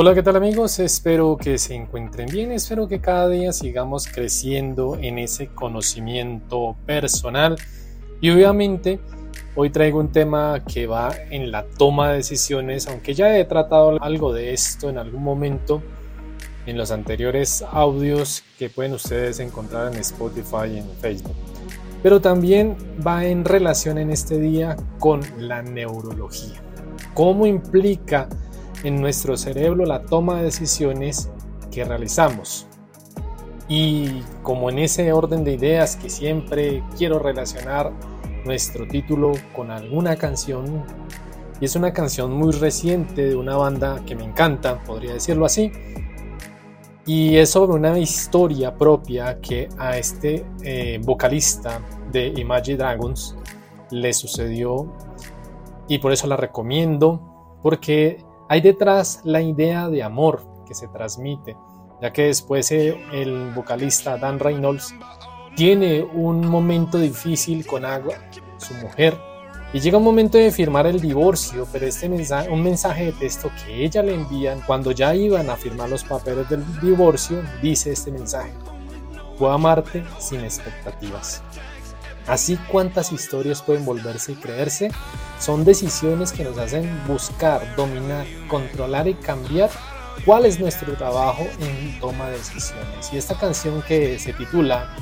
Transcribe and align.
Hola, 0.00 0.14
¿qué 0.14 0.22
tal 0.22 0.36
amigos? 0.36 0.78
Espero 0.78 1.36
que 1.36 1.58
se 1.58 1.74
encuentren 1.74 2.28
bien, 2.28 2.52
espero 2.52 2.86
que 2.86 3.00
cada 3.00 3.28
día 3.28 3.52
sigamos 3.52 4.06
creciendo 4.06 4.96
en 5.00 5.18
ese 5.18 5.48
conocimiento 5.48 6.76
personal 6.86 7.56
y 8.20 8.30
obviamente 8.30 9.00
hoy 9.54 9.70
traigo 9.70 9.98
un 9.98 10.12
tema 10.12 10.62
que 10.64 10.86
va 10.86 11.12
en 11.30 11.50
la 11.50 11.64
toma 11.64 12.10
de 12.10 12.16
decisiones, 12.16 12.86
aunque 12.86 13.14
ya 13.14 13.36
he 13.38 13.44
tratado 13.44 14.02
algo 14.02 14.32
de 14.32 14.52
esto 14.52 14.88
en 14.88 14.98
algún 14.98 15.22
momento 15.22 15.82
en 16.66 16.76
los 16.76 16.90
anteriores 16.90 17.64
audios 17.72 18.44
que 18.58 18.68
pueden 18.68 18.92
ustedes 18.92 19.40
encontrar 19.40 19.92
en 19.92 20.00
Spotify 20.00 20.74
y 20.74 20.78
en 20.78 20.90
Facebook. 21.00 21.36
Pero 22.02 22.20
también 22.20 22.76
va 23.04 23.24
en 23.24 23.44
relación 23.44 23.98
en 23.98 24.10
este 24.10 24.38
día 24.38 24.76
con 24.98 25.20
la 25.38 25.62
neurología. 25.62 26.60
¿Cómo 27.14 27.46
implica 27.46 28.28
en 28.84 29.00
nuestro 29.00 29.36
cerebro 29.36 29.84
la 29.84 30.02
toma 30.02 30.38
de 30.38 30.44
decisiones 30.44 31.30
que 31.70 31.84
realizamos. 31.84 32.66
Y 33.68 34.22
como 34.42 34.70
en 34.70 34.78
ese 34.78 35.12
orden 35.12 35.44
de 35.44 35.52
ideas 35.52 35.96
que 35.96 36.08
siempre 36.08 36.82
quiero 36.96 37.18
relacionar 37.18 37.92
nuestro 38.44 38.86
título 38.86 39.32
con 39.54 39.70
alguna 39.70 40.16
canción, 40.16 40.84
y 41.60 41.64
es 41.64 41.76
una 41.76 41.92
canción 41.92 42.32
muy 42.32 42.52
reciente 42.52 43.28
de 43.28 43.36
una 43.36 43.56
banda 43.56 44.02
que 44.06 44.14
me 44.14 44.24
encanta, 44.24 44.78
podría 44.84 45.14
decirlo 45.14 45.44
así, 45.44 45.72
y 47.08 47.36
es 47.36 47.48
sobre 47.50 47.72
una 47.72 47.98
historia 47.98 48.76
propia 48.76 49.40
que 49.40 49.70
a 49.78 49.96
este 49.96 50.44
eh, 50.62 51.00
vocalista 51.02 51.80
de 52.12 52.26
Imagine 52.36 52.76
Dragons 52.76 53.34
le 53.90 54.12
sucedió. 54.12 54.92
Y 55.88 56.00
por 56.00 56.12
eso 56.12 56.26
la 56.26 56.36
recomiendo 56.36 57.58
porque 57.62 58.22
hay 58.50 58.60
detrás 58.60 59.22
la 59.24 59.40
idea 59.40 59.88
de 59.88 60.02
amor 60.02 60.42
que 60.66 60.74
se 60.74 60.86
transmite, 60.88 61.56
ya 62.02 62.12
que 62.12 62.24
después 62.24 62.70
eh, 62.72 63.02
el 63.12 63.52
vocalista 63.54 64.18
Dan 64.18 64.38
Reynolds 64.38 64.94
tiene 65.56 66.02
un 66.02 66.46
momento 66.46 66.98
difícil 66.98 67.66
con 67.66 67.86
Agua, 67.86 68.16
su 68.58 68.74
mujer, 68.74 69.16
y 69.72 69.80
llega 69.80 69.98
un 69.98 70.04
momento 70.04 70.38
de 70.38 70.50
firmar 70.50 70.86
el 70.86 70.98
divorcio, 70.98 71.68
pero 71.70 71.86
este 71.86 72.08
mensaje, 72.08 72.48
un 72.48 72.62
mensaje 72.62 73.06
de 73.06 73.12
texto 73.12 73.50
que 73.62 73.84
ella 73.84 74.02
le 74.02 74.14
envían 74.14 74.62
cuando 74.62 74.92
ya 74.92 75.14
iban 75.14 75.50
a 75.50 75.56
firmar 75.56 75.90
los 75.90 76.04
papeles 76.04 76.48
del 76.48 76.64
divorcio, 76.80 77.42
dice 77.60 77.92
este 77.92 78.10
mensaje: 78.10 78.50
Puedo 79.38 79.52
amarte 79.52 80.04
sin 80.18 80.40
expectativas. 80.40 81.42
Así 82.26 82.58
cuántas 82.70 83.12
historias 83.12 83.60
pueden 83.60 83.84
volverse 83.84 84.32
y 84.32 84.36
creerse, 84.36 84.90
son 85.38 85.64
decisiones 85.64 86.32
que 86.32 86.44
nos 86.44 86.56
hacen 86.56 86.88
buscar, 87.06 87.74
dominar, 87.76 88.26
controlar 88.48 89.06
y 89.06 89.14
cambiar 89.14 89.70
cuál 90.24 90.46
es 90.46 90.58
nuestro 90.58 90.94
trabajo 90.94 91.46
en 91.60 91.98
toma 92.00 92.28
de 92.28 92.38
decisiones. 92.38 93.12
Y 93.12 93.18
esta 93.18 93.34
canción 93.34 93.82
que 93.82 94.18
se 94.18 94.32
titula 94.32 94.94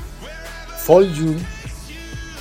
Fall 0.77 1.13
You 1.13 1.35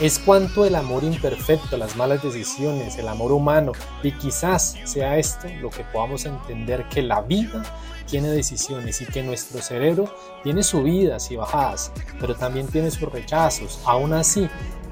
es 0.00 0.18
cuanto 0.18 0.66
el 0.66 0.74
amor 0.74 1.04
imperfecto, 1.04 1.76
las 1.76 1.96
malas 1.96 2.22
decisiones, 2.22 2.98
el 2.98 3.08
amor 3.08 3.32
humano 3.32 3.72
y 4.02 4.12
quizás 4.12 4.76
sea 4.84 5.16
esto 5.16 5.48
lo 5.60 5.70
que 5.70 5.84
podamos 5.84 6.26
entender 6.26 6.86
que 6.90 7.00
la 7.02 7.22
vida 7.22 7.62
tiene 8.06 8.28
decisiones 8.28 9.00
y 9.00 9.06
que 9.06 9.22
nuestro 9.22 9.60
cerebro 9.62 10.14
tiene 10.42 10.62
subidas 10.62 11.30
y 11.30 11.36
bajadas, 11.36 11.92
pero 12.20 12.34
también 12.34 12.66
tiene 12.66 12.90
sus 12.90 13.10
rechazos. 13.10 13.80
Aún 13.84 14.12
así, 14.12 14.48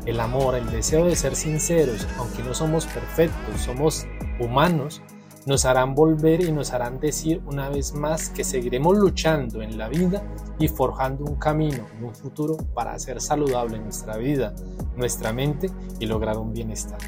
el 0.07 0.21
amor, 0.21 0.55
el 0.55 0.71
deseo 0.71 1.05
de 1.05 1.17
ser 1.17 1.37
sinceros, 1.37 2.07
aunque 2.19 2.43
no 2.43 2.55
somos 2.55 2.87
perfectos, 2.87 3.61
somos 3.61 4.07
humanos, 4.41 5.03
nos 5.47 5.65
harán 5.65 5.95
volver 5.95 6.43
y 6.43 6.53
nos 6.53 6.73
harán 6.73 7.01
decir 7.01 7.43
una 7.47 7.69
vez 7.69 7.95
más 7.95 8.31
que 8.31 8.45
seguiremos 8.45 8.97
luchando 8.97 9.63
en 9.63 9.77
la 9.77 9.89
vida 9.89 10.23
y 10.59 10.69
forjando 10.69 11.25
un 11.25 11.37
camino 11.37 11.87
un 12.03 12.15
futuro 12.15 12.57
para 12.75 12.93
hacer 12.93 13.21
saludable 13.21 13.79
nuestra 13.79 14.17
vida, 14.17 14.55
nuestra 14.97 15.33
mente 15.33 15.71
y 15.99 16.07
lograr 16.07 16.39
un 16.39 16.53
bienestar. 16.53 16.99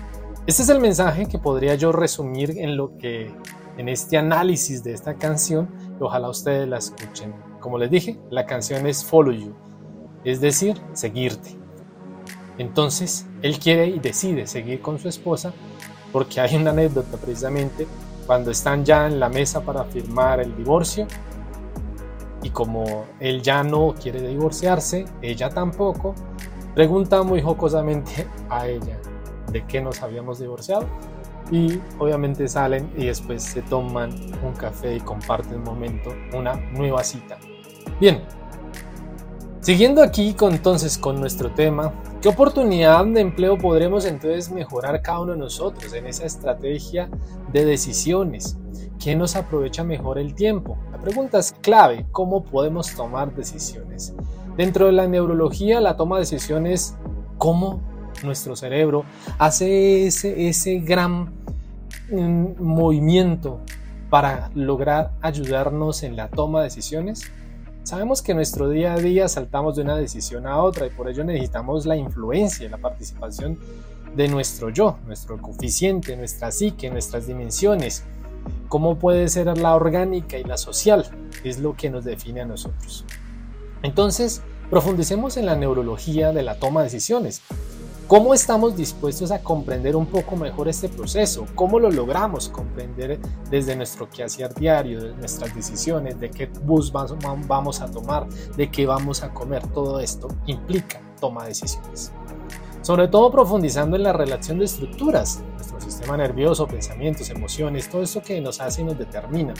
Este 0.46 0.62
es 0.62 0.68
el 0.68 0.80
mensaje 0.80 1.26
que 1.26 1.38
podría 1.38 1.74
yo 1.74 1.92
resumir 1.92 2.58
en 2.58 2.76
lo 2.76 2.96
que 2.98 3.34
en 3.78 3.88
este 3.88 4.16
análisis 4.16 4.84
de 4.84 4.92
esta 4.92 5.14
canción 5.14 5.68
ojalá 5.98 6.28
ustedes 6.28 6.68
la 6.68 6.78
escuchen. 6.78 7.34
Como 7.60 7.78
les 7.78 7.90
dije, 7.90 8.18
la 8.30 8.46
canción 8.46 8.86
es 8.86 9.04
Follow 9.04 9.32
You, 9.32 9.54
es 10.24 10.40
decir, 10.40 10.80
seguirte. 10.92 11.56
Entonces, 12.58 13.26
él 13.42 13.58
quiere 13.58 13.88
y 13.88 13.98
decide 13.98 14.46
seguir 14.46 14.80
con 14.80 14.98
su 14.98 15.08
esposa 15.08 15.52
porque 16.12 16.40
hay 16.40 16.56
una 16.56 16.70
anécdota 16.70 17.16
precisamente 17.18 17.86
cuando 18.26 18.50
están 18.50 18.84
ya 18.84 19.06
en 19.06 19.20
la 19.20 19.28
mesa 19.28 19.60
para 19.60 19.84
firmar 19.84 20.40
el 20.40 20.54
divorcio 20.56 21.06
y 22.42 22.50
como 22.50 23.06
él 23.20 23.42
ya 23.42 23.62
no 23.62 23.94
quiere 24.00 24.20
divorciarse, 24.20 25.04
ella 25.22 25.48
tampoco, 25.48 26.14
pregunta 26.74 27.22
muy 27.22 27.40
jocosamente 27.40 28.26
a 28.50 28.66
ella 28.66 28.98
de 29.52 29.64
qué 29.66 29.80
nos 29.80 30.02
habíamos 30.02 30.40
divorciado 30.40 30.86
y 31.50 31.80
obviamente 31.98 32.48
salen 32.48 32.90
y 32.96 33.06
después 33.06 33.42
se 33.42 33.62
toman 33.62 34.10
un 34.42 34.52
café 34.52 34.96
y 34.96 35.00
comparten 35.00 35.58
un 35.58 35.64
momento, 35.64 36.12
una 36.34 36.54
nueva 36.72 37.04
cita. 37.04 37.38
Bien, 38.00 38.22
siguiendo 39.60 40.02
aquí 40.02 40.34
con, 40.34 40.54
entonces 40.54 40.98
con 40.98 41.20
nuestro 41.20 41.50
tema, 41.52 41.92
¿qué 42.26 42.30
oportunidad 42.30 43.06
de 43.06 43.20
empleo 43.20 43.56
podremos 43.56 44.04
entonces 44.04 44.50
mejorar 44.50 45.00
cada 45.00 45.20
uno 45.20 45.34
de 45.34 45.38
nosotros 45.38 45.92
en 45.92 46.08
esa 46.08 46.24
estrategia 46.24 47.08
de 47.52 47.64
decisiones? 47.64 48.58
¿Qué 48.98 49.14
nos 49.14 49.36
aprovecha 49.36 49.84
mejor 49.84 50.18
el 50.18 50.34
tiempo? 50.34 50.76
La 50.90 50.98
pregunta 50.98 51.38
es 51.38 51.52
clave, 51.52 52.04
¿cómo 52.10 52.42
podemos 52.42 52.92
tomar 52.96 53.32
decisiones? 53.32 54.12
Dentro 54.56 54.86
de 54.86 54.92
la 54.92 55.06
neurología, 55.06 55.80
la 55.80 55.96
toma 55.96 56.16
de 56.16 56.22
decisiones, 56.22 56.96
¿cómo 57.38 57.80
nuestro 58.24 58.56
cerebro 58.56 59.04
hace 59.38 60.08
ese, 60.08 60.48
ese 60.48 60.80
gran 60.80 61.32
mm, 62.10 62.60
movimiento 62.60 63.60
para 64.10 64.50
lograr 64.52 65.12
ayudarnos 65.20 66.02
en 66.02 66.16
la 66.16 66.26
toma 66.26 66.58
de 66.58 66.64
decisiones? 66.64 67.30
Sabemos 67.86 68.20
que 68.20 68.34
nuestro 68.34 68.68
día 68.68 68.94
a 68.94 68.98
día 68.98 69.28
saltamos 69.28 69.76
de 69.76 69.82
una 69.82 69.94
decisión 69.96 70.48
a 70.48 70.60
otra 70.60 70.88
y 70.88 70.90
por 70.90 71.08
ello 71.08 71.22
necesitamos 71.22 71.86
la 71.86 71.94
influencia 71.94 72.66
y 72.66 72.68
la 72.68 72.78
participación 72.78 73.60
de 74.16 74.26
nuestro 74.26 74.70
yo, 74.70 74.98
nuestro 75.06 75.40
coeficiente, 75.40 76.16
nuestra 76.16 76.50
psique, 76.50 76.90
nuestras 76.90 77.28
dimensiones. 77.28 78.02
¿Cómo 78.68 78.98
puede 78.98 79.28
ser 79.28 79.56
la 79.56 79.76
orgánica 79.76 80.36
y 80.36 80.42
la 80.42 80.56
social? 80.56 81.08
Es 81.44 81.60
lo 81.60 81.76
que 81.76 81.88
nos 81.88 82.04
define 82.04 82.40
a 82.40 82.44
nosotros. 82.44 83.04
Entonces, 83.84 84.42
profundicemos 84.68 85.36
en 85.36 85.46
la 85.46 85.54
neurología 85.54 86.32
de 86.32 86.42
la 86.42 86.58
toma 86.58 86.80
de 86.80 86.86
decisiones. 86.86 87.42
¿Cómo 88.08 88.34
estamos 88.34 88.76
dispuestos 88.76 89.32
a 89.32 89.42
comprender 89.42 89.96
un 89.96 90.06
poco 90.06 90.36
mejor 90.36 90.68
este 90.68 90.88
proceso? 90.88 91.44
¿Cómo 91.56 91.80
lo 91.80 91.90
logramos 91.90 92.48
comprender 92.48 93.18
desde 93.50 93.74
nuestro 93.74 94.08
quehacer 94.08 94.54
diario, 94.54 95.02
de 95.02 95.16
nuestras 95.16 95.52
decisiones, 95.56 96.20
de 96.20 96.30
qué 96.30 96.46
bus 96.46 96.92
vamos 96.92 97.80
a 97.80 97.90
tomar, 97.90 98.28
de 98.56 98.70
qué 98.70 98.86
vamos 98.86 99.24
a 99.24 99.34
comer? 99.34 99.66
Todo 99.66 99.98
esto 99.98 100.28
implica 100.46 101.00
toma 101.18 101.42
de 101.42 101.48
decisiones. 101.48 102.12
Sobre 102.80 103.08
todo 103.08 103.32
profundizando 103.32 103.96
en 103.96 104.04
la 104.04 104.12
relación 104.12 104.60
de 104.60 104.66
estructuras, 104.66 105.42
nuestro 105.56 105.80
sistema 105.80 106.16
nervioso, 106.16 106.68
pensamientos, 106.68 107.28
emociones, 107.30 107.90
todo 107.90 108.02
eso 108.02 108.22
que 108.22 108.40
nos 108.40 108.60
hace 108.60 108.82
y 108.82 108.84
nos 108.84 108.96
determina. 108.96 109.52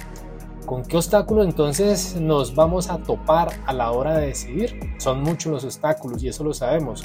¿Con 0.67 0.85
qué 0.85 0.97
obstáculo 0.97 1.43
entonces 1.43 2.15
nos 2.21 2.55
vamos 2.55 2.91
a 2.91 2.99
topar 2.99 3.49
a 3.67 3.73
la 3.73 3.91
hora 3.91 4.19
de 4.19 4.29
decidir? 4.29 4.79
Son 4.99 5.21
muchos 5.21 5.53
los 5.53 5.65
obstáculos 5.65 6.23
y 6.23 6.29
eso 6.29 6.45
lo 6.45 6.55
sabemos 6.55 7.03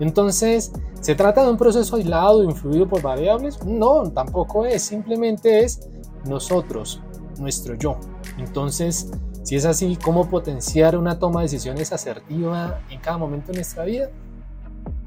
entonces, 0.00 0.72
¿se 1.00 1.14
trata 1.14 1.44
de 1.44 1.50
un 1.50 1.56
proceso 1.56 1.96
aislado, 1.96 2.44
influido 2.44 2.88
por 2.88 3.02
variables? 3.02 3.64
No, 3.64 4.10
tampoco 4.10 4.66
es, 4.66 4.82
simplemente 4.82 5.64
es 5.64 5.88
nosotros, 6.24 7.00
nuestro 7.38 7.74
yo. 7.74 7.98
Entonces, 8.38 9.10
si 9.42 9.56
es 9.56 9.64
así, 9.64 9.96
¿cómo 10.02 10.28
potenciar 10.28 10.96
una 10.96 11.18
toma 11.18 11.40
de 11.40 11.44
decisiones 11.44 11.92
asertiva 11.92 12.80
en 12.90 13.00
cada 13.00 13.16
momento 13.16 13.52
de 13.52 13.58
nuestra 13.58 13.84
vida? 13.84 14.10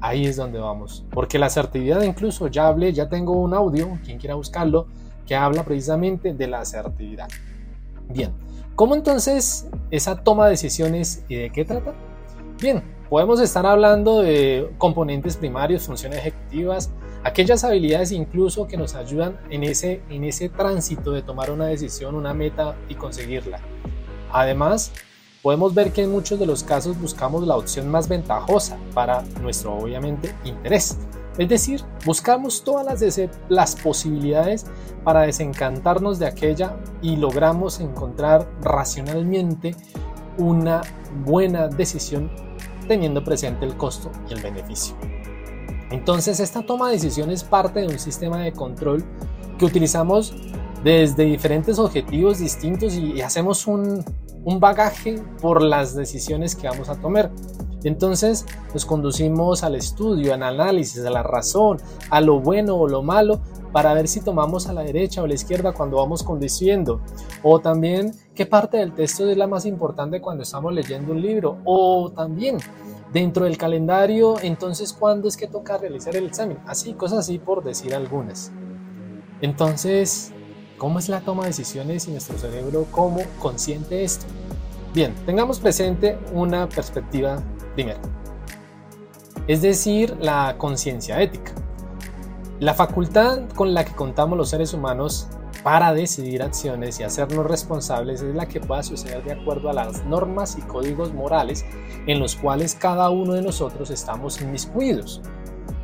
Ahí 0.00 0.26
es 0.26 0.36
donde 0.36 0.58
vamos. 0.58 1.04
Porque 1.10 1.38
la 1.38 1.46
asertividad, 1.46 2.02
incluso 2.02 2.48
ya 2.48 2.66
hablé, 2.66 2.92
ya 2.92 3.08
tengo 3.08 3.32
un 3.32 3.54
audio, 3.54 3.98
quien 4.04 4.18
quiera 4.18 4.34
buscarlo, 4.34 4.86
que 5.26 5.36
habla 5.36 5.62
precisamente 5.62 6.34
de 6.34 6.46
la 6.48 6.60
asertividad. 6.60 7.28
Bien, 8.08 8.32
¿cómo 8.74 8.94
entonces 8.94 9.68
esa 9.90 10.16
toma 10.16 10.46
de 10.46 10.52
decisiones 10.52 11.24
y 11.28 11.36
de 11.36 11.50
qué 11.50 11.64
trata? 11.64 11.92
Bien, 12.60 12.82
podemos 13.10 13.40
estar 13.40 13.66
hablando 13.66 14.22
de 14.22 14.70
componentes 14.78 15.36
primarios, 15.36 15.82
funciones 15.82 16.20
ejecutivas, 16.20 16.90
aquellas 17.24 17.64
habilidades 17.64 18.12
incluso 18.12 18.68
que 18.68 18.76
nos 18.76 18.94
ayudan 18.94 19.36
en 19.50 19.64
ese, 19.64 20.00
en 20.10 20.22
ese 20.22 20.48
tránsito 20.48 21.10
de 21.10 21.20
tomar 21.20 21.50
una 21.50 21.66
decisión, 21.66 22.14
una 22.14 22.32
meta 22.32 22.76
y 22.88 22.94
conseguirla. 22.94 23.58
Además, 24.32 24.92
podemos 25.42 25.74
ver 25.74 25.92
que 25.92 26.04
en 26.04 26.12
muchos 26.12 26.38
de 26.38 26.46
los 26.46 26.62
casos 26.62 27.00
buscamos 27.00 27.44
la 27.44 27.56
opción 27.56 27.88
más 27.88 28.08
ventajosa 28.08 28.78
para 28.94 29.22
nuestro 29.42 29.76
obviamente 29.76 30.32
interés. 30.44 30.96
Es 31.36 31.48
decir, 31.48 31.82
buscamos 32.06 32.62
todas 32.62 33.02
las, 33.02 33.28
las 33.48 33.74
posibilidades 33.74 34.66
para 35.02 35.22
desencantarnos 35.22 36.20
de 36.20 36.26
aquella 36.26 36.76
y 37.02 37.16
logramos 37.16 37.80
encontrar 37.80 38.46
racionalmente 38.62 39.74
una 40.38 40.82
buena 41.24 41.66
decisión 41.66 42.30
teniendo 42.90 43.22
presente 43.22 43.64
el 43.64 43.76
costo 43.76 44.10
y 44.28 44.32
el 44.32 44.42
beneficio. 44.42 44.96
Entonces 45.92 46.40
esta 46.40 46.62
toma 46.62 46.88
de 46.88 46.94
decisiones 46.94 47.44
parte 47.44 47.82
de 47.82 47.86
un 47.86 48.00
sistema 48.00 48.38
de 48.38 48.52
control 48.52 49.04
que 49.60 49.64
utilizamos 49.64 50.34
desde 50.82 51.22
diferentes 51.22 51.78
objetivos 51.78 52.40
distintos 52.40 52.96
y, 52.96 53.20
hacemos 53.20 53.68
un, 53.68 54.04
un 54.42 54.58
bagaje 54.58 55.22
por 55.40 55.62
las 55.62 55.94
decisiones 55.94 56.56
que 56.56 56.66
vamos 56.66 56.88
a 56.88 56.96
tomar. 56.96 57.30
Entonces 57.84 58.44
nos 58.74 58.84
conducimos 58.84 59.62
al 59.62 59.76
estudio, 59.76 60.34
al 60.34 60.42
análisis, 60.42 61.04
a 61.04 61.10
la 61.10 61.22
razón, 61.22 61.78
a 62.10 62.20
lo 62.20 62.40
bueno 62.40 62.74
o 62.74 62.88
lo 62.88 63.04
malo, 63.04 63.40
para 63.72 63.94
ver 63.94 64.08
si 64.08 64.20
tomamos 64.20 64.66
a 64.68 64.72
la 64.72 64.82
derecha 64.82 65.22
o 65.22 65.24
a 65.24 65.28
la 65.28 65.34
izquierda 65.34 65.72
cuando 65.72 65.96
vamos 65.98 66.22
conduciendo. 66.22 67.00
O 67.42 67.60
también 67.60 68.12
qué 68.34 68.46
parte 68.46 68.78
del 68.78 68.92
texto 68.92 69.28
es 69.28 69.36
la 69.36 69.46
más 69.46 69.66
importante 69.66 70.20
cuando 70.20 70.42
estamos 70.42 70.72
leyendo 70.72 71.12
un 71.12 71.20
libro. 71.20 71.58
O 71.64 72.10
también 72.10 72.58
dentro 73.12 73.44
del 73.44 73.56
calendario, 73.56 74.38
entonces 74.40 74.92
cuándo 74.92 75.28
es 75.28 75.36
que 75.36 75.46
toca 75.46 75.78
realizar 75.78 76.16
el 76.16 76.26
examen. 76.26 76.58
Así, 76.66 76.94
cosas 76.94 77.20
así 77.20 77.38
por 77.38 77.62
decir 77.62 77.94
algunas. 77.94 78.52
Entonces, 79.40 80.32
¿cómo 80.78 80.98
es 80.98 81.08
la 81.08 81.20
toma 81.20 81.44
de 81.44 81.48
decisiones 81.48 82.06
y 82.08 82.10
nuestro 82.10 82.38
cerebro 82.38 82.86
cómo 82.90 83.20
consciente 83.38 84.04
esto? 84.04 84.26
Bien, 84.92 85.14
tengamos 85.24 85.60
presente 85.60 86.18
una 86.32 86.68
perspectiva 86.68 87.40
primera, 87.74 88.00
es 89.46 89.62
decir, 89.62 90.16
la 90.20 90.56
conciencia 90.58 91.20
ética. 91.22 91.52
La 92.60 92.74
facultad 92.74 93.48
con 93.54 93.72
la 93.72 93.86
que 93.86 93.94
contamos 93.94 94.36
los 94.36 94.50
seres 94.50 94.74
humanos 94.74 95.28
para 95.64 95.94
decidir 95.94 96.42
acciones 96.42 97.00
y 97.00 97.04
hacernos 97.04 97.46
responsables 97.46 98.20
es 98.20 98.34
la 98.34 98.46
que 98.46 98.60
pueda 98.60 98.82
suceder 98.82 99.24
de 99.24 99.32
acuerdo 99.32 99.70
a 99.70 99.72
las 99.72 100.04
normas 100.04 100.58
y 100.58 100.60
códigos 100.60 101.14
morales 101.14 101.64
en 102.06 102.20
los 102.20 102.36
cuales 102.36 102.74
cada 102.74 103.08
uno 103.08 103.32
de 103.32 103.40
nosotros 103.40 103.88
estamos 103.88 104.42
inmiscuidos. 104.42 105.22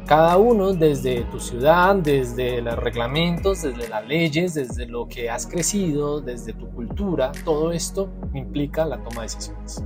Cada 0.07 0.37
uno 0.37 0.75
desde 0.75 1.23
tu 1.25 1.41
ciudad, 1.41 1.97
desde 1.97 2.61
los 2.61 2.77
reglamentos, 2.77 3.63
desde 3.63 3.89
las 3.89 4.07
leyes, 4.07 4.53
desde 4.53 4.85
lo 4.85 5.09
que 5.09 5.31
has 5.31 5.47
crecido, 5.47 6.21
desde 6.21 6.53
tu 6.53 6.69
cultura, 6.73 7.33
todo 7.47 7.73
esto 7.73 8.11
implica 8.35 8.85
la 8.85 9.03
toma 9.03 9.23
de 9.23 9.29
decisiones. 9.29 9.83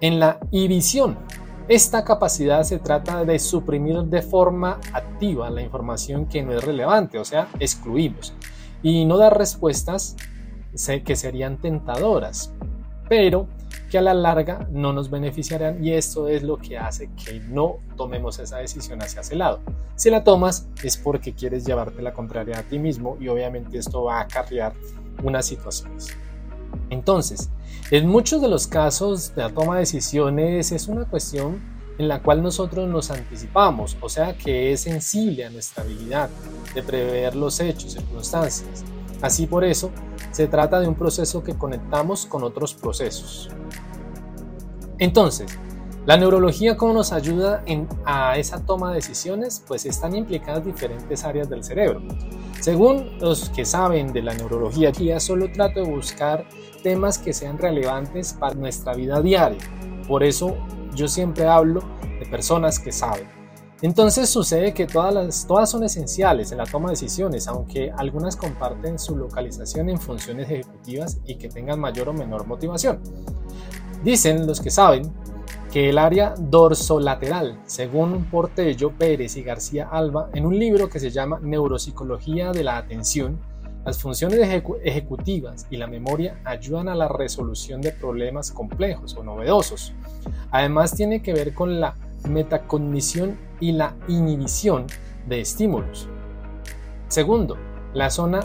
En 0.00 0.20
la 0.20 0.38
inhibición, 0.52 1.18
esta 1.74 2.04
capacidad 2.04 2.64
se 2.64 2.78
trata 2.78 3.24
de 3.24 3.38
suprimir 3.38 4.02
de 4.02 4.20
forma 4.20 4.78
activa 4.92 5.48
la 5.48 5.62
información 5.62 6.26
que 6.26 6.42
no 6.42 6.52
es 6.52 6.62
relevante, 6.62 7.18
o 7.18 7.24
sea, 7.24 7.48
excluimos, 7.58 8.34
y 8.82 9.06
no 9.06 9.16
dar 9.16 9.38
respuestas 9.38 10.14
que 11.02 11.16
serían 11.16 11.56
tentadoras, 11.62 12.52
pero 13.08 13.48
que 13.90 13.96
a 13.96 14.02
la 14.02 14.12
larga 14.12 14.68
no 14.70 14.92
nos 14.92 15.08
beneficiarán 15.08 15.82
y 15.82 15.94
esto 15.94 16.28
es 16.28 16.42
lo 16.42 16.58
que 16.58 16.76
hace 16.76 17.08
que 17.24 17.40
no 17.40 17.78
tomemos 17.96 18.38
esa 18.38 18.58
decisión 18.58 19.00
hacia 19.00 19.22
ese 19.22 19.36
lado. 19.36 19.60
Si 19.96 20.10
la 20.10 20.24
tomas 20.24 20.68
es 20.82 20.98
porque 20.98 21.32
quieres 21.32 21.64
llevarte 21.64 22.02
la 22.02 22.12
contraria 22.12 22.58
a 22.58 22.64
ti 22.64 22.78
mismo 22.78 23.16
y 23.18 23.28
obviamente 23.28 23.78
esto 23.78 24.04
va 24.04 24.18
a 24.18 24.22
acarrear 24.24 24.74
unas 25.22 25.46
situaciones. 25.46 26.14
Entonces, 26.92 27.48
en 27.90 28.06
muchos 28.06 28.42
de 28.42 28.48
los 28.48 28.66
casos 28.66 29.34
de 29.34 29.42
la 29.42 29.48
toma 29.48 29.76
de 29.76 29.80
decisiones 29.80 30.72
es 30.72 30.88
una 30.88 31.06
cuestión 31.06 31.58
en 31.96 32.06
la 32.06 32.22
cual 32.22 32.42
nosotros 32.42 32.86
nos 32.86 33.10
anticipamos, 33.10 33.96
o 34.02 34.10
sea 34.10 34.36
que 34.36 34.72
es 34.72 34.82
sensible 34.82 35.46
a 35.46 35.50
nuestra 35.50 35.84
habilidad 35.84 36.28
de 36.74 36.82
prever 36.82 37.34
los 37.34 37.60
hechos, 37.60 37.92
circunstancias. 37.92 38.84
Así 39.22 39.46
por 39.46 39.64
eso, 39.64 39.90
se 40.32 40.46
trata 40.48 40.80
de 40.80 40.88
un 40.88 40.94
proceso 40.94 41.42
que 41.42 41.54
conectamos 41.54 42.26
con 42.26 42.42
otros 42.42 42.74
procesos. 42.74 43.48
Entonces, 44.98 45.58
la 46.04 46.16
neurología, 46.16 46.76
¿cómo 46.76 46.94
nos 46.94 47.12
ayuda 47.12 47.62
en, 47.64 47.88
a 48.04 48.36
esa 48.36 48.64
toma 48.66 48.88
de 48.88 48.96
decisiones? 48.96 49.62
Pues 49.68 49.86
están 49.86 50.16
implicadas 50.16 50.64
diferentes 50.64 51.22
áreas 51.22 51.48
del 51.48 51.62
cerebro. 51.62 52.02
Según 52.60 53.18
los 53.20 53.50
que 53.50 53.64
saben 53.64 54.12
de 54.12 54.22
la 54.22 54.34
neurología, 54.34 54.90
ya 54.90 55.20
solo 55.20 55.52
trato 55.52 55.80
de 55.80 55.88
buscar 55.88 56.44
temas 56.82 57.18
que 57.18 57.32
sean 57.32 57.56
relevantes 57.56 58.32
para 58.32 58.54
nuestra 58.54 58.94
vida 58.94 59.22
diaria. 59.22 59.60
Por 60.08 60.24
eso 60.24 60.56
yo 60.94 61.06
siempre 61.06 61.46
hablo 61.46 61.82
de 62.18 62.26
personas 62.26 62.80
que 62.80 62.90
saben. 62.90 63.28
Entonces 63.80 64.28
sucede 64.28 64.74
que 64.74 64.86
todas, 64.86 65.14
las, 65.14 65.46
todas 65.46 65.70
son 65.70 65.84
esenciales 65.84 66.50
en 66.50 66.58
la 66.58 66.66
toma 66.66 66.88
de 66.88 66.92
decisiones, 66.94 67.46
aunque 67.46 67.92
algunas 67.96 68.34
comparten 68.34 68.98
su 68.98 69.16
localización 69.16 69.88
en 69.88 70.00
funciones 70.00 70.50
ejecutivas 70.50 71.18
y 71.24 71.36
que 71.36 71.48
tengan 71.48 71.78
mayor 71.78 72.08
o 72.08 72.12
menor 72.12 72.46
motivación. 72.46 73.00
Dicen 74.04 74.46
los 74.46 74.60
que 74.60 74.70
saben 74.70 75.12
que 75.72 75.88
el 75.88 75.96
área 75.96 76.34
dorsolateral, 76.38 77.58
según 77.64 78.26
Portello, 78.26 78.90
Pérez 78.90 79.38
y 79.38 79.42
García 79.42 79.88
Alba, 79.90 80.28
en 80.34 80.44
un 80.44 80.58
libro 80.58 80.90
que 80.90 81.00
se 81.00 81.10
llama 81.10 81.38
Neuropsicología 81.40 82.52
de 82.52 82.62
la 82.62 82.76
Atención, 82.76 83.40
las 83.82 83.98
funciones 83.98 84.38
ejecutivas 84.84 85.66
y 85.70 85.78
la 85.78 85.86
memoria 85.86 86.38
ayudan 86.44 86.90
a 86.90 86.94
la 86.94 87.08
resolución 87.08 87.80
de 87.80 87.90
problemas 87.90 88.52
complejos 88.52 89.16
o 89.16 89.24
novedosos. 89.24 89.94
Además 90.50 90.94
tiene 90.94 91.22
que 91.22 91.32
ver 91.32 91.54
con 91.54 91.80
la 91.80 91.96
metacognición 92.28 93.38
y 93.58 93.72
la 93.72 93.96
inhibición 94.08 94.86
de 95.26 95.40
estímulos. 95.40 96.06
Segundo, 97.08 97.56
la 97.94 98.10
zona 98.10 98.40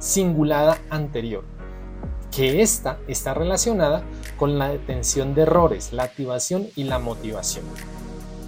cingulada 0.00 0.78
anterior, 0.88 1.44
que 2.34 2.62
esta 2.62 2.98
está 3.06 3.32
relacionada 3.34 4.02
con 4.36 4.58
la 4.58 4.68
detención 4.68 5.34
de 5.34 5.42
errores, 5.42 5.92
la 5.92 6.02
activación 6.02 6.66
y 6.74 6.84
la 6.84 6.98
motivación. 6.98 7.64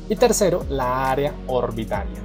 Y 0.08 0.16
tercero, 0.16 0.64
la 0.68 1.10
área 1.10 1.34
orbitaria. 1.46 2.20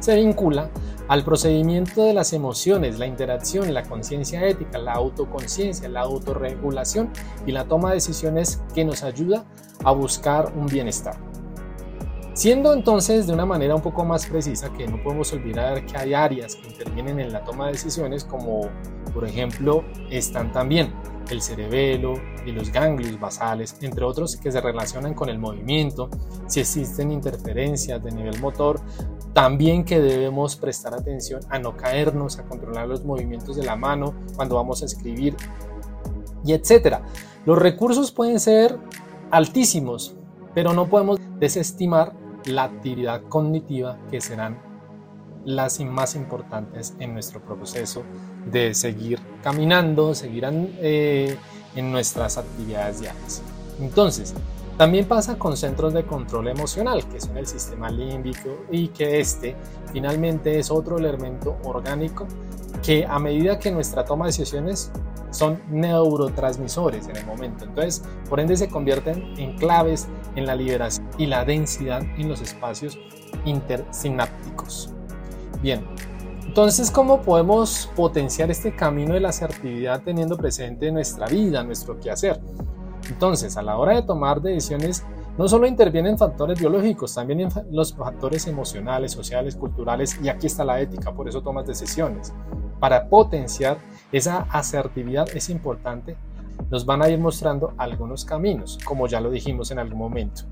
Se 0.00 0.16
vincula 0.16 0.70
al 1.08 1.24
procedimiento 1.24 2.04
de 2.04 2.14
las 2.14 2.32
emociones, 2.32 2.98
la 2.98 3.06
interacción, 3.06 3.72
la 3.72 3.82
conciencia 3.82 4.44
ética, 4.46 4.78
la 4.78 4.94
autoconciencia, 4.94 5.88
la 5.88 6.00
autorregulación 6.00 7.10
y 7.46 7.52
la 7.52 7.66
toma 7.66 7.90
de 7.90 7.96
decisiones 7.96 8.62
que 8.74 8.84
nos 8.84 9.02
ayuda 9.02 9.44
a 9.84 9.92
buscar 9.92 10.52
un 10.56 10.66
bienestar. 10.66 11.16
Siendo 12.32 12.72
entonces 12.72 13.28
de 13.28 13.32
una 13.32 13.46
manera 13.46 13.76
un 13.76 13.82
poco 13.82 14.04
más 14.04 14.26
precisa 14.26 14.72
que 14.72 14.88
no 14.88 15.00
podemos 15.02 15.32
olvidar 15.32 15.86
que 15.86 15.96
hay 15.96 16.14
áreas 16.14 16.56
que 16.56 16.66
intervienen 16.66 17.20
en 17.20 17.32
la 17.32 17.44
toma 17.44 17.66
de 17.66 17.72
decisiones 17.72 18.24
como 18.24 18.70
por 19.14 19.24
ejemplo 19.24 19.84
están 20.10 20.52
también 20.52 20.92
el 21.30 21.40
cerebelo 21.40 22.14
y 22.44 22.52
los 22.52 22.70
ganglios 22.70 23.18
basales, 23.18 23.76
entre 23.80 24.04
otros 24.04 24.36
que 24.36 24.52
se 24.52 24.60
relacionan 24.60 25.14
con 25.14 25.28
el 25.28 25.38
movimiento, 25.38 26.10
si 26.46 26.60
existen 26.60 27.10
interferencias 27.10 28.02
de 28.02 28.10
nivel 28.10 28.38
motor, 28.40 28.80
también 29.32 29.84
que 29.84 30.00
debemos 30.00 30.56
prestar 30.56 30.94
atención 30.94 31.40
a 31.48 31.58
no 31.58 31.76
caernos, 31.76 32.38
a 32.38 32.44
controlar 32.44 32.88
los 32.88 33.04
movimientos 33.04 33.56
de 33.56 33.64
la 33.64 33.76
mano 33.76 34.14
cuando 34.36 34.56
vamos 34.56 34.82
a 34.82 34.86
escribir 34.86 35.34
y 36.44 36.52
etcétera. 36.52 37.02
Los 37.46 37.58
recursos 37.58 38.12
pueden 38.12 38.38
ser 38.38 38.78
altísimos, 39.30 40.14
pero 40.54 40.72
no 40.72 40.88
podemos 40.88 41.18
desestimar 41.40 42.12
la 42.44 42.64
actividad 42.64 43.22
cognitiva 43.28 43.98
que 44.10 44.20
serán 44.20 44.58
las 45.44 45.80
más 45.80 46.14
importantes 46.14 46.94
en 46.98 47.12
nuestro 47.12 47.40
proceso 47.40 48.02
de 48.50 48.74
seguir 48.74 49.20
caminando, 49.42 50.14
seguir 50.14 50.44
eh, 50.80 51.36
en 51.74 51.92
nuestras 51.92 52.38
actividades 52.38 53.00
diarias. 53.00 53.42
Entonces, 53.80 54.34
también 54.76 55.06
pasa 55.06 55.38
con 55.38 55.56
centros 55.56 55.92
de 55.92 56.04
control 56.04 56.48
emocional, 56.48 57.06
que 57.08 57.20
son 57.20 57.36
el 57.36 57.46
sistema 57.46 57.90
límbico 57.90 58.64
y 58.70 58.88
que 58.88 59.20
este 59.20 59.54
finalmente 59.92 60.58
es 60.58 60.70
otro 60.70 60.98
elemento 60.98 61.56
orgánico 61.62 62.26
que 62.82 63.06
a 63.06 63.18
medida 63.18 63.58
que 63.58 63.70
nuestra 63.70 64.04
toma 64.04 64.24
de 64.26 64.30
decisiones 64.30 64.90
son 65.30 65.60
neurotransmisores 65.68 67.08
en 67.08 67.16
el 67.16 67.26
momento. 67.26 67.64
Entonces, 67.64 68.02
por 68.28 68.40
ende 68.40 68.56
se 68.56 68.68
convierten 68.68 69.34
en 69.38 69.56
claves 69.56 70.08
en 70.36 70.46
la 70.46 70.54
liberación 70.56 71.08
y 71.18 71.26
la 71.26 71.44
densidad 71.44 72.02
en 72.16 72.28
los 72.28 72.40
espacios 72.40 72.98
intersinápticos. 73.44 74.90
Bien, 75.62 75.84
entonces, 76.54 76.88
¿cómo 76.88 77.20
podemos 77.20 77.90
potenciar 77.96 78.48
este 78.48 78.76
camino 78.76 79.14
de 79.14 79.18
la 79.18 79.30
asertividad 79.30 80.02
teniendo 80.04 80.36
presente 80.36 80.92
nuestra 80.92 81.26
vida, 81.26 81.64
nuestro 81.64 81.98
quehacer? 81.98 82.40
Entonces, 83.08 83.56
a 83.56 83.62
la 83.62 83.76
hora 83.76 83.96
de 83.96 84.02
tomar 84.02 84.40
decisiones, 84.40 85.04
No 85.36 85.48
solo 85.48 85.66
intervienen 85.66 86.16
factores 86.16 86.60
biológicos, 86.60 87.12
también 87.12 87.48
los 87.72 87.92
factores 87.92 88.46
emocionales, 88.46 89.10
sociales, 89.10 89.56
culturales 89.56 90.16
y 90.22 90.28
aquí 90.28 90.46
está 90.46 90.64
la 90.64 90.80
ética, 90.80 91.12
por 91.12 91.28
eso 91.28 91.42
tomas 91.42 91.66
decisiones. 91.66 92.32
Para 92.78 93.08
potenciar 93.08 93.78
esa 94.12 94.42
asertividad 94.42 95.26
es 95.34 95.50
importante, 95.50 96.16
nos 96.70 96.86
van 96.86 97.02
a 97.02 97.08
ir 97.08 97.18
mostrando 97.18 97.74
algunos 97.78 98.24
caminos, 98.24 98.78
como 98.84 99.08
ya 99.08 99.20
lo 99.20 99.28
dijimos 99.28 99.72
en 99.72 99.80
algún 99.80 99.98
momento. 99.98 100.42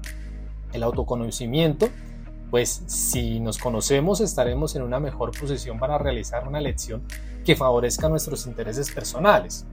El 0.72 0.82
autoconocimiento, 0.82 1.86
pues 2.52 2.82
si 2.84 3.40
nos 3.40 3.56
conocemos 3.56 4.20
estaremos 4.20 4.76
en 4.76 4.82
una 4.82 5.00
mejor 5.00 5.30
posición 5.32 5.78
para 5.78 5.96
realizar 5.96 6.46
una 6.46 6.60
lección 6.60 7.02
que 7.46 7.56
favorezca 7.56 8.10
nuestros 8.10 8.46
intereses 8.46 8.90
personales. 8.90 9.64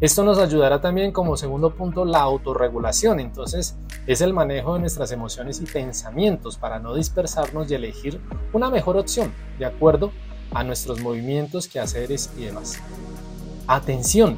Esto 0.00 0.24
nos 0.24 0.38
ayudará 0.38 0.80
también 0.80 1.12
como 1.12 1.36
segundo 1.36 1.76
punto 1.76 2.04
la 2.04 2.18
autorregulación, 2.18 3.20
entonces 3.20 3.76
es 4.08 4.20
el 4.22 4.32
manejo 4.32 4.74
de 4.74 4.80
nuestras 4.80 5.12
emociones 5.12 5.60
y 5.60 5.66
pensamientos 5.66 6.56
para 6.56 6.80
no 6.80 6.96
dispersarnos 6.96 7.70
y 7.70 7.74
elegir 7.74 8.20
una 8.52 8.70
mejor 8.70 8.96
opción 8.96 9.32
de 9.60 9.66
acuerdo 9.66 10.10
a 10.50 10.64
nuestros 10.64 11.00
movimientos, 11.00 11.68
quehaceres 11.68 12.32
y 12.36 12.46
demás. 12.46 12.82
Atención, 13.68 14.36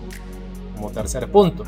como 0.76 0.90
tercer 0.90 1.32
punto. 1.32 1.64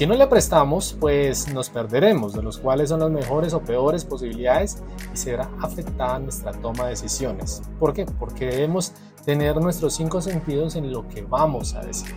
Si 0.00 0.06
no 0.06 0.14
le 0.14 0.26
prestamos, 0.28 0.96
pues 0.98 1.52
nos 1.52 1.68
perderemos 1.68 2.32
de 2.32 2.42
los 2.42 2.56
cuales 2.56 2.88
son 2.88 3.00
las 3.00 3.10
mejores 3.10 3.52
o 3.52 3.60
peores 3.60 4.06
posibilidades 4.06 4.82
y 5.12 5.16
será 5.18 5.50
afectada 5.60 6.18
nuestra 6.18 6.52
toma 6.52 6.84
de 6.84 6.92
decisiones. 6.92 7.60
¿Por 7.78 7.92
qué? 7.92 8.06
Porque 8.06 8.46
debemos 8.46 8.94
tener 9.26 9.56
nuestros 9.56 9.92
cinco 9.92 10.22
sentidos 10.22 10.74
en 10.76 10.90
lo 10.90 11.06
que 11.06 11.20
vamos 11.20 11.74
a 11.74 11.82
decir. 11.82 12.14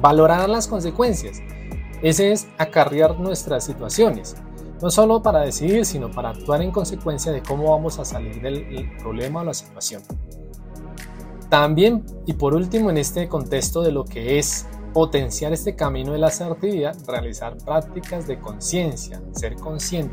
Valorar 0.00 0.48
las 0.48 0.66
consecuencias. 0.66 1.38
Ese 2.02 2.32
es 2.32 2.48
acarrear 2.58 3.20
nuestras 3.20 3.62
situaciones, 3.62 4.34
no 4.82 4.90
solo 4.90 5.22
para 5.22 5.42
decidir, 5.42 5.86
sino 5.86 6.10
para 6.10 6.30
actuar 6.30 6.60
en 6.60 6.72
consecuencia 6.72 7.30
de 7.30 7.40
cómo 7.40 7.70
vamos 7.70 8.00
a 8.00 8.04
salir 8.04 8.42
del 8.42 8.90
problema 8.98 9.42
o 9.42 9.44
la 9.44 9.54
situación. 9.54 10.02
También, 11.48 12.04
y 12.26 12.32
por 12.32 12.52
último, 12.52 12.90
en 12.90 12.98
este 12.98 13.28
contexto 13.28 13.80
de 13.80 13.92
lo 13.92 14.04
que 14.04 14.40
es 14.40 14.66
potenciar 14.98 15.52
este 15.52 15.76
camino 15.76 16.10
de 16.10 16.18
la 16.18 16.26
asertividad, 16.26 16.96
realizar 17.06 17.56
prácticas 17.58 18.26
de 18.26 18.40
conciencia, 18.40 19.22
ser 19.30 19.54
consciente, 19.54 20.12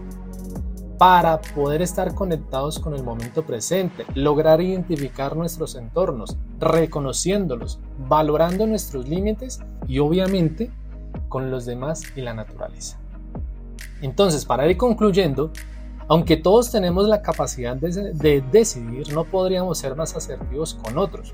para 0.99 1.41
poder 1.41 1.81
estar 1.81 2.13
conectados 2.13 2.77
con 2.77 2.93
el 2.93 3.03
momento 3.03 3.43
presente, 3.43 4.05
lograr 4.13 4.61
identificar 4.61 5.35
nuestros 5.35 5.73
entornos, 5.73 6.37
reconociéndolos, 6.59 7.79
valorando 7.97 8.67
nuestros 8.67 9.09
límites 9.09 9.59
y 9.87 9.97
obviamente 9.97 10.69
con 11.29 11.49
los 11.49 11.65
demás 11.65 12.03
y 12.15 12.21
la 12.21 12.35
naturaleza. 12.35 12.99
Entonces, 14.03 14.45
para 14.45 14.69
ir 14.69 14.77
concluyendo, 14.77 15.49
aunque 16.07 16.37
todos 16.37 16.71
tenemos 16.71 17.07
la 17.07 17.23
capacidad 17.23 17.75
de, 17.75 18.43
decidir, 18.51 19.11
no 19.11 19.23
podríamos 19.23 19.79
ser 19.79 19.95
más 19.95 20.15
asertivos 20.15 20.75
con 20.75 20.99
otros. 20.99 21.33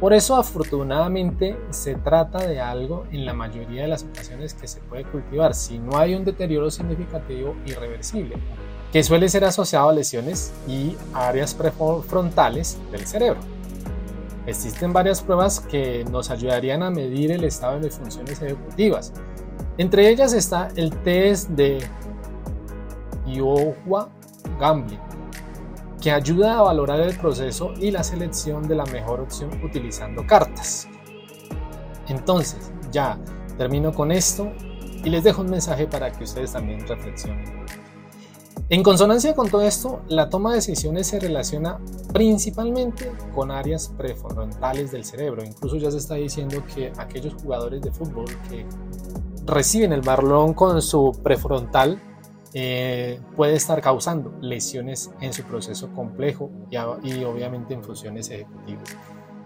Por 0.00 0.12
eso, 0.12 0.36
afortunadamente, 0.36 1.58
se 1.70 1.94
trata 1.94 2.46
de 2.46 2.60
algo 2.60 3.06
en 3.10 3.24
la 3.24 3.32
mayoría 3.32 3.82
de 3.82 3.88
las 3.88 4.04
ocasiones 4.04 4.52
que 4.52 4.68
se 4.68 4.80
puede 4.80 5.04
cultivar 5.04 5.54
si 5.54 5.78
no 5.78 5.96
hay 5.96 6.14
un 6.14 6.24
deterioro 6.24 6.70
significativo 6.70 7.56
irreversible, 7.64 8.36
que 8.92 9.02
suele 9.02 9.30
ser 9.30 9.44
asociado 9.44 9.88
a 9.88 9.94
lesiones 9.94 10.52
y 10.68 10.96
áreas 11.14 11.54
prefrontales 11.54 12.78
del 12.92 13.06
cerebro. 13.06 13.40
Existen 14.46 14.92
varias 14.92 15.22
pruebas 15.22 15.60
que 15.60 16.04
nos 16.04 16.30
ayudarían 16.30 16.82
a 16.82 16.90
medir 16.90 17.32
el 17.32 17.44
estado 17.44 17.80
de 17.80 17.90
funciones 17.90 18.40
ejecutivas. 18.42 19.14
Entre 19.78 20.10
ellas 20.10 20.34
está 20.34 20.68
el 20.76 20.90
test 20.90 21.48
de 21.50 21.78
Iowa 23.26 24.10
Gambling, 24.60 25.00
que 26.00 26.10
ayuda 26.10 26.58
a 26.58 26.62
valorar 26.62 27.00
el 27.00 27.16
proceso 27.16 27.72
y 27.80 27.90
la 27.90 28.02
selección 28.02 28.68
de 28.68 28.76
la 28.76 28.84
mejor 28.86 29.20
opción 29.20 29.50
utilizando 29.62 30.26
cartas. 30.26 30.88
Entonces, 32.08 32.72
ya 32.92 33.18
termino 33.56 33.92
con 33.92 34.12
esto 34.12 34.52
y 35.04 35.10
les 35.10 35.24
dejo 35.24 35.42
un 35.42 35.50
mensaje 35.50 35.86
para 35.86 36.12
que 36.12 36.24
ustedes 36.24 36.52
también 36.52 36.86
reflexionen. 36.86 37.66
En 38.68 38.82
consonancia 38.82 39.34
con 39.34 39.48
todo 39.48 39.62
esto, 39.62 40.00
la 40.08 40.28
toma 40.28 40.50
de 40.50 40.56
decisiones 40.56 41.06
se 41.06 41.20
relaciona 41.20 41.78
principalmente 42.12 43.12
con 43.32 43.52
áreas 43.52 43.92
prefrontales 43.96 44.90
del 44.90 45.04
cerebro. 45.04 45.44
Incluso 45.44 45.76
ya 45.76 45.90
se 45.92 45.98
está 45.98 46.16
diciendo 46.16 46.62
que 46.74 46.92
aquellos 46.98 47.34
jugadores 47.34 47.80
de 47.80 47.92
fútbol 47.92 48.24
que 48.50 48.66
reciben 49.44 49.92
el 49.92 50.00
balón 50.00 50.52
con 50.52 50.82
su 50.82 51.12
prefrontal 51.22 52.02
eh, 52.58 53.20
puede 53.36 53.54
estar 53.54 53.82
causando 53.82 54.32
lesiones 54.40 55.10
en 55.20 55.34
su 55.34 55.42
proceso 55.42 55.92
complejo 55.92 56.50
y, 56.70 56.78
obviamente 57.22 57.74
en 57.74 57.84
funciones 57.84 58.30
ejecutivas. 58.30 58.96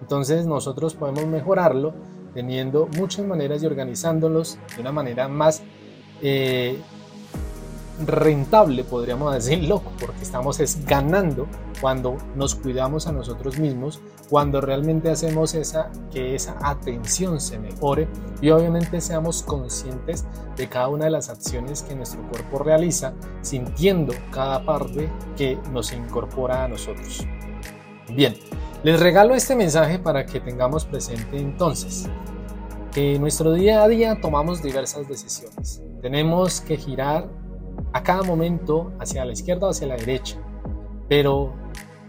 Entonces 0.00 0.46
nosotros 0.46 0.94
podemos 0.94 1.26
mejorarlo 1.26 1.92
teniendo 2.34 2.88
muchas 2.96 3.26
maneras 3.26 3.64
y 3.64 3.66
organizándolos 3.66 4.58
de 4.76 4.80
una 4.80 4.92
manera 4.92 5.26
más 5.26 5.60
eh, 6.22 6.78
rentable, 8.06 8.84
podríamos 8.84 9.32
decirlo, 9.34 9.82
porque 9.98 10.22
estamos 10.22 10.60
es 10.60 10.84
ganando 10.84 11.46
cuando 11.80 12.16
nos 12.34 12.54
cuidamos 12.54 13.06
a 13.06 13.12
nosotros 13.12 13.58
mismos, 13.58 14.00
cuando 14.28 14.60
realmente 14.60 15.10
hacemos 15.10 15.54
esa, 15.54 15.90
que 16.12 16.34
esa 16.34 16.56
atención 16.62 17.40
se 17.40 17.58
mejore 17.58 18.08
y 18.40 18.50
obviamente 18.50 19.00
seamos 19.00 19.42
conscientes 19.42 20.24
de 20.56 20.68
cada 20.68 20.88
una 20.88 21.06
de 21.06 21.10
las 21.10 21.28
acciones 21.30 21.82
que 21.82 21.94
nuestro 21.94 22.22
cuerpo 22.28 22.58
realiza, 22.58 23.12
sintiendo 23.42 24.14
cada 24.30 24.64
parte 24.64 25.10
que 25.36 25.58
nos 25.72 25.92
incorpora 25.92 26.64
a 26.64 26.68
nosotros. 26.68 27.26
Bien, 28.14 28.34
les 28.82 28.98
regalo 29.00 29.34
este 29.34 29.54
mensaje 29.54 29.98
para 29.98 30.26
que 30.26 30.40
tengamos 30.40 30.84
presente 30.84 31.38
entonces 31.38 32.08
que 32.92 33.14
en 33.14 33.20
nuestro 33.20 33.52
día 33.52 33.82
a 33.82 33.88
día 33.88 34.20
tomamos 34.20 34.62
diversas 34.62 35.08
decisiones. 35.08 35.82
Tenemos 36.02 36.60
que 36.60 36.76
girar 36.76 37.28
a 37.92 38.02
cada 38.02 38.22
momento 38.22 38.92
hacia 38.98 39.24
la 39.24 39.32
izquierda 39.32 39.66
o 39.66 39.70
hacia 39.70 39.86
la 39.86 39.96
derecha. 39.96 40.36
Pero, 41.08 41.52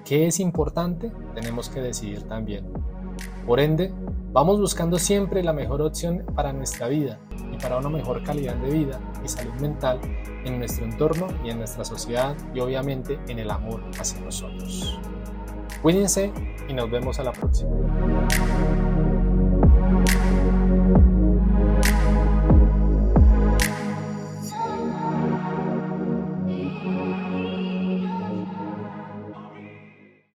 ¿qué 0.05 0.27
es 0.27 0.39
importante? 0.39 1.11
Tenemos 1.33 1.69
que 1.69 1.81
decidir 1.81 2.23
también. 2.23 2.71
Por 3.45 3.59
ende, 3.59 3.91
vamos 4.31 4.59
buscando 4.59 5.00
siempre 5.00 5.43
la 5.43 5.53
mejor 5.53 5.81
opción 5.81 6.23
para 6.35 6.53
nuestra 6.53 6.88
vida 6.88 7.19
y 7.51 7.57
para 7.57 7.77
una 7.77 7.89
mejor 7.89 8.23
calidad 8.23 8.55
de 8.55 8.69
vida 8.69 9.00
y 9.23 9.27
salud 9.27 9.53
mental 9.59 10.00
en 10.45 10.59
nuestro 10.59 10.85
entorno 10.85 11.27
y 11.43 11.50
en 11.50 11.57
nuestra 11.57 11.83
sociedad 11.83 12.35
y 12.53 12.59
obviamente 12.59 13.19
en 13.27 13.39
el 13.39 13.50
amor 13.50 13.83
hacia 14.00 14.19
nosotros. 14.21 15.00
Cuídense 15.81 16.31
y 16.67 16.73
nos 16.73 16.89
vemos 16.91 17.19
a 17.19 17.23
la 17.23 17.31
próxima. 17.31 17.71